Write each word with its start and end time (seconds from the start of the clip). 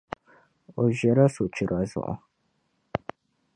O 0.81 0.83
ʒiɛla 0.97 1.25
sochira 1.35 1.77
zuɣu. 1.91 2.15